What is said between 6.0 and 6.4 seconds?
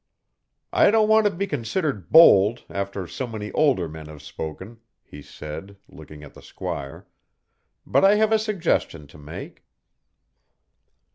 at